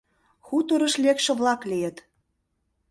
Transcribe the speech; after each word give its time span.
Хуторыш 0.47 0.93
лекше-влак 1.03 1.61
лийыт... 1.71 1.97